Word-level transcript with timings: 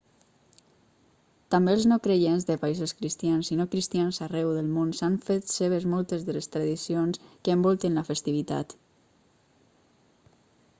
també 1.55 1.75
els 1.77 1.83
no-creients 1.91 2.47
de 2.47 2.55
països 2.63 2.93
cristians 3.01 3.51
i 3.57 3.59
no-cristians 3.59 4.21
arreu 4.29 4.55
del 4.57 4.73
món 4.79 4.95
s'han 5.01 5.19
fet 5.29 5.55
seves 5.57 5.87
moltes 5.93 6.27
de 6.31 6.37
les 6.39 6.51
tradicions 6.57 7.23
que 7.47 7.57
envolten 7.59 8.01
la 8.03 8.07
festivitat 8.11 8.77